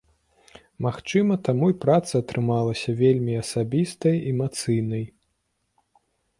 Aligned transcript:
Магчыма, 0.85 1.33
таму 1.47 1.65
і 1.73 1.75
праца 1.83 2.13
атрымалася 2.23 2.97
вельмі 3.03 3.33
асабістай, 3.43 4.15
эмацыйнай. 4.35 5.09